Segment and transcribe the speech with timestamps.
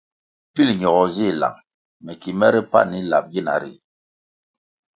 [0.53, 1.57] Pil ñogo zih lang
[2.03, 3.73] me ki mere pani lap gina ri.